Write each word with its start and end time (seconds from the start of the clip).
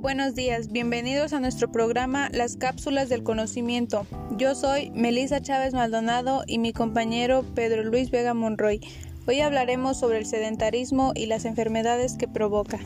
Buenos 0.00 0.34
días. 0.34 0.72
Bienvenidos 0.72 1.34
a 1.34 1.40
nuestro 1.40 1.70
programa 1.70 2.30
Las 2.32 2.56
Cápsulas 2.56 3.10
del 3.10 3.22
Conocimiento. 3.22 4.06
Yo 4.38 4.54
soy 4.54 4.90
Melisa 4.92 5.42
Chávez 5.42 5.74
Maldonado 5.74 6.44
y 6.46 6.58
mi 6.58 6.72
compañero 6.72 7.44
Pedro 7.54 7.84
Luis 7.84 8.10
Vega 8.10 8.32
Monroy. 8.32 8.80
Hoy 9.26 9.40
hablaremos 9.40 9.98
sobre 9.98 10.18
el 10.18 10.24
sedentarismo 10.24 11.12
y 11.14 11.26
las 11.26 11.44
enfermedades 11.44 12.14
que 12.14 12.26
provoca. 12.26 12.78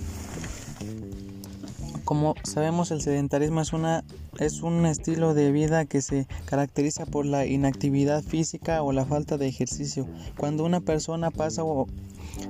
Como 2.05 2.35
sabemos, 2.43 2.91
el 2.91 3.01
sedentarismo 3.01 3.61
es, 3.61 3.73
una, 3.73 4.03
es 4.41 4.63
un 4.63 4.85
estilo 4.85 5.33
de 5.33 5.53
vida 5.53 5.85
que 5.85 6.03
se 6.03 6.27
caracteriza 6.45 7.07
por 7.07 7.25
la 7.25 7.47
inactividad 7.47 8.23
física 8.25 8.83
o 8.83 8.91
la 8.93 9.05
falta 9.05 9.37
de 9.37 9.47
ejercicio. 9.47 10.09
Cuando 10.37 10.65
una 10.65 10.81
persona 10.81 11.31
pasa 11.31 11.63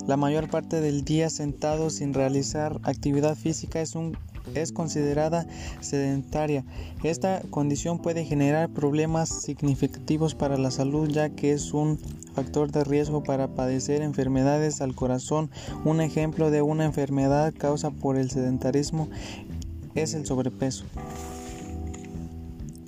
la 0.07 0.16
mayor 0.16 0.48
parte 0.48 0.80
del 0.80 1.05
día 1.05 1.29
sentado 1.29 1.91
sin 1.91 2.15
realizar 2.15 2.80
actividad 2.84 3.37
física 3.37 3.80
es, 3.80 3.95
un, 3.95 4.16
es 4.55 4.73
considerada 4.73 5.46
sedentaria. 5.80 6.64
Esta 7.02 7.42
condición 7.50 7.98
puede 7.98 8.24
generar 8.24 8.69
problemas 8.69 9.28
significativos 9.28 10.34
para 10.34 10.56
la 10.56 10.70
salud 10.70 11.09
ya 11.09 11.30
que 11.30 11.52
es 11.52 11.72
un 11.72 11.98
factor 12.34 12.70
de 12.70 12.84
riesgo 12.84 13.22
para 13.22 13.48
padecer 13.48 14.02
enfermedades 14.02 14.80
al 14.80 14.95
corazón. 14.95 15.50
Un 15.84 16.00
ejemplo 16.00 16.50
de 16.50 16.62
una 16.62 16.84
enfermedad 16.84 17.52
causa 17.56 17.91
por 17.91 18.16
el 18.16 18.30
sedentarismo 18.30 19.09
es 19.95 20.14
el 20.14 20.27
sobrepeso. 20.27 20.84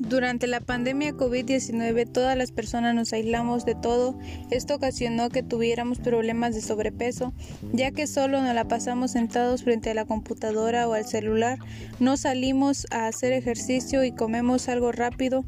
Durante 0.08 0.46
la 0.46 0.60
pandemia 0.60 1.12
COVID-19 1.12 2.10
todas 2.10 2.34
las 2.34 2.50
personas 2.50 2.94
nos 2.94 3.12
aislamos 3.12 3.66
de 3.66 3.74
todo. 3.74 4.18
Esto 4.50 4.76
ocasionó 4.76 5.28
que 5.28 5.42
tuviéramos 5.42 5.98
problemas 5.98 6.54
de 6.54 6.62
sobrepeso, 6.62 7.34
ya 7.74 7.90
que 7.90 8.06
solo 8.06 8.40
nos 8.40 8.54
la 8.54 8.66
pasamos 8.66 9.10
sentados 9.10 9.64
frente 9.64 9.90
a 9.90 9.94
la 9.94 10.06
computadora 10.06 10.88
o 10.88 10.94
al 10.94 11.04
celular, 11.04 11.58
no 12.00 12.16
salimos 12.16 12.86
a 12.90 13.06
hacer 13.06 13.34
ejercicio 13.34 14.02
y 14.02 14.12
comemos 14.12 14.70
algo 14.70 14.92
rápido 14.92 15.44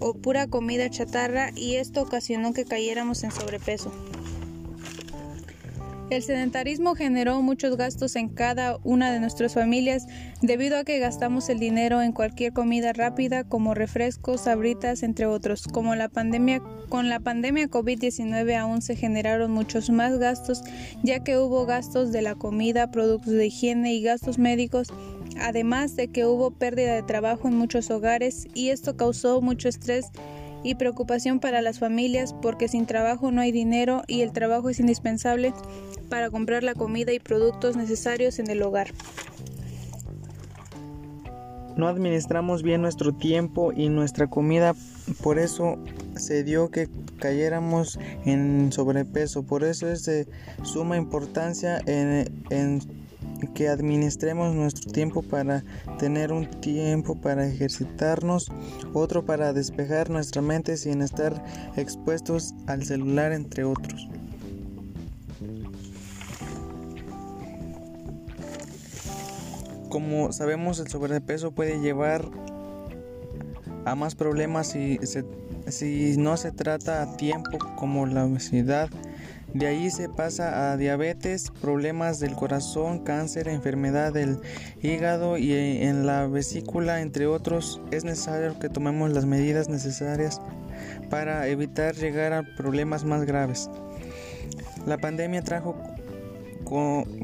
o 0.00 0.14
pura 0.14 0.48
comida 0.48 0.90
chatarra 0.90 1.50
y 1.54 1.76
esto 1.76 2.02
ocasionó 2.02 2.52
que 2.52 2.64
cayéramos 2.64 3.22
en 3.22 3.30
sobrepeso. 3.30 3.92
El 6.12 6.22
sedentarismo 6.22 6.94
generó 6.94 7.40
muchos 7.40 7.78
gastos 7.78 8.16
en 8.16 8.28
cada 8.28 8.76
una 8.84 9.10
de 9.10 9.18
nuestras 9.18 9.54
familias 9.54 10.06
debido 10.42 10.76
a 10.76 10.84
que 10.84 10.98
gastamos 10.98 11.48
el 11.48 11.58
dinero 11.58 12.02
en 12.02 12.12
cualquier 12.12 12.52
comida 12.52 12.92
rápida 12.92 13.44
como 13.44 13.72
refrescos, 13.72 14.42
sabritas, 14.42 15.02
entre 15.02 15.24
otros. 15.24 15.66
Como 15.68 15.94
la 15.94 16.10
pandemia, 16.10 16.60
con 16.90 17.08
la 17.08 17.18
pandemia 17.18 17.70
COVID-19 17.70 18.58
aún 18.58 18.82
se 18.82 18.94
generaron 18.94 19.52
muchos 19.52 19.88
más 19.88 20.18
gastos 20.18 20.62
ya 21.02 21.24
que 21.24 21.38
hubo 21.38 21.64
gastos 21.64 22.12
de 22.12 22.20
la 22.20 22.34
comida, 22.34 22.90
productos 22.90 23.32
de 23.32 23.46
higiene 23.46 23.94
y 23.94 24.02
gastos 24.02 24.38
médicos 24.38 24.88
además 25.40 25.96
de 25.96 26.08
que 26.08 26.26
hubo 26.26 26.50
pérdida 26.50 26.94
de 26.94 27.02
trabajo 27.02 27.48
en 27.48 27.56
muchos 27.56 27.90
hogares 27.90 28.48
y 28.54 28.68
esto 28.68 28.98
causó 28.98 29.40
mucho 29.40 29.70
estrés 29.70 30.10
y 30.62 30.74
preocupación 30.74 31.40
para 31.40 31.62
las 31.62 31.78
familias 31.78 32.34
porque 32.40 32.68
sin 32.68 32.86
trabajo 32.86 33.30
no 33.30 33.40
hay 33.40 33.52
dinero 33.52 34.02
y 34.06 34.22
el 34.22 34.32
trabajo 34.32 34.68
es 34.70 34.80
indispensable 34.80 35.52
para 36.08 36.30
comprar 36.30 36.62
la 36.62 36.74
comida 36.74 37.12
y 37.12 37.18
productos 37.18 37.76
necesarios 37.76 38.38
en 38.38 38.50
el 38.50 38.62
hogar. 38.62 38.88
No 41.76 41.88
administramos 41.88 42.62
bien 42.62 42.82
nuestro 42.82 43.12
tiempo 43.14 43.72
y 43.72 43.88
nuestra 43.88 44.26
comida, 44.28 44.74
por 45.22 45.38
eso 45.38 45.78
se 46.16 46.44
dio 46.44 46.70
que 46.70 46.88
cayéramos 47.18 47.98
en 48.26 48.72
sobrepeso. 48.72 49.42
Por 49.44 49.64
eso 49.64 49.88
es 49.88 50.04
de 50.04 50.26
suma 50.62 50.96
importancia 50.98 51.80
en, 51.86 52.44
en 52.50 52.80
que 53.48 53.68
administremos 53.68 54.54
nuestro 54.54 54.90
tiempo 54.90 55.22
para 55.22 55.62
tener 55.98 56.32
un 56.32 56.46
tiempo 56.60 57.20
para 57.20 57.46
ejercitarnos, 57.46 58.50
otro 58.92 59.24
para 59.24 59.52
despejar 59.52 60.10
nuestra 60.10 60.42
mente 60.42 60.76
sin 60.76 61.02
estar 61.02 61.42
expuestos 61.76 62.54
al 62.66 62.84
celular, 62.84 63.32
entre 63.32 63.64
otros. 63.64 64.08
Como 69.88 70.32
sabemos, 70.32 70.80
el 70.80 70.88
sobrepeso 70.88 71.52
puede 71.52 71.80
llevar 71.80 72.24
a 73.84 73.94
más 73.94 74.14
problemas 74.14 74.68
si, 74.68 74.98
si 75.66 76.16
no 76.16 76.36
se 76.36 76.52
trata 76.52 77.02
a 77.02 77.16
tiempo, 77.16 77.58
como 77.76 78.06
la 78.06 78.24
obesidad. 78.24 78.88
De 79.54 79.66
ahí 79.66 79.90
se 79.90 80.08
pasa 80.08 80.72
a 80.72 80.76
diabetes, 80.76 81.50
problemas 81.60 82.20
del 82.20 82.34
corazón, 82.34 83.00
cáncer, 83.00 83.48
enfermedad 83.48 84.12
del 84.12 84.38
hígado 84.80 85.36
y 85.36 85.52
en 85.52 86.06
la 86.06 86.26
vesícula, 86.26 87.02
entre 87.02 87.26
otros. 87.26 87.80
Es 87.90 88.04
necesario 88.04 88.58
que 88.58 88.70
tomemos 88.70 89.10
las 89.10 89.26
medidas 89.26 89.68
necesarias 89.68 90.40
para 91.10 91.46
evitar 91.48 91.94
llegar 91.94 92.32
a 92.32 92.42
problemas 92.56 93.04
más 93.04 93.24
graves. 93.24 93.68
La 94.86 94.96
pandemia 94.98 95.42
trajo 95.42 95.76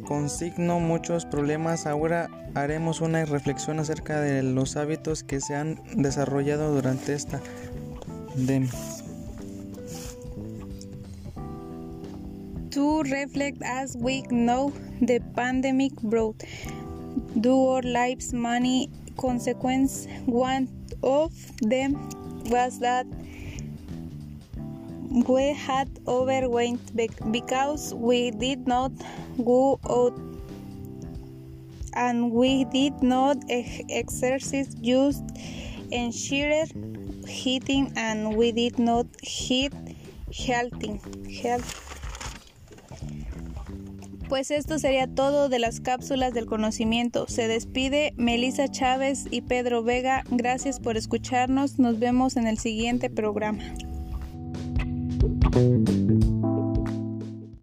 consigno 0.06 0.80
muchos 0.80 1.24
problemas. 1.24 1.86
Ahora 1.86 2.28
haremos 2.54 3.00
una 3.00 3.24
reflexión 3.24 3.78
acerca 3.78 4.20
de 4.20 4.42
los 4.42 4.76
hábitos 4.76 5.22
que 5.22 5.40
se 5.40 5.54
han 5.54 5.80
desarrollado 5.96 6.74
durante 6.74 7.14
esta 7.14 7.40
pandemia. 8.28 8.70
To 12.78 13.02
reflect 13.02 13.58
as 13.64 13.96
we 13.96 14.22
know 14.30 14.72
the 15.02 15.18
pandemic 15.34 15.94
brought 16.00 16.44
do 17.40 17.66
our 17.66 17.82
lives 17.82 18.32
many 18.32 18.88
consequences. 19.16 20.06
One 20.26 20.68
of 21.02 21.32
them 21.60 21.94
was 22.46 22.78
that 22.78 23.04
we 25.26 25.54
had 25.54 25.88
overweight 26.06 26.78
because 27.32 27.94
we 27.94 28.30
did 28.30 28.68
not 28.68 28.92
go 29.44 29.80
out 29.90 30.16
and 31.94 32.30
we 32.30 32.62
did 32.62 33.02
not 33.02 33.38
exercise 33.90 34.72
just 34.76 35.24
ensure 35.90 36.64
heating 37.26 37.92
and 37.96 38.36
we 38.36 38.52
did 38.52 38.78
not 38.78 39.06
heat 39.20 39.72
healthy. 40.32 41.00
Health. 41.42 41.87
Pues 44.28 44.50
esto 44.50 44.78
sería 44.78 45.06
todo 45.06 45.48
de 45.48 45.58
las 45.58 45.80
cápsulas 45.80 46.34
del 46.34 46.46
conocimiento. 46.46 47.26
Se 47.28 47.48
despide 47.48 48.12
Melissa 48.16 48.68
Chávez 48.68 49.26
y 49.30 49.40
Pedro 49.40 49.82
Vega. 49.82 50.22
Gracias 50.30 50.80
por 50.80 50.96
escucharnos. 50.96 51.78
Nos 51.78 51.98
vemos 51.98 52.36
en 52.36 52.46
el 52.46 52.58
siguiente 52.58 53.08
programa. 53.08 53.62